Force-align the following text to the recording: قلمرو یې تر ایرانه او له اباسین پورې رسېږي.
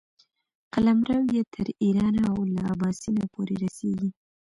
قلمرو 0.73 1.17
یې 1.35 1.41
تر 1.53 1.67
ایرانه 1.83 2.23
او 2.31 2.39
له 2.53 2.61
اباسین 2.73 3.15
پورې 3.33 3.55
رسېږي. 3.63 4.09